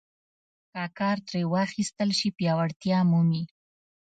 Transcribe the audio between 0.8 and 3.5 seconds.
کار ترې واخیستل شي پیاوړتیا مومي.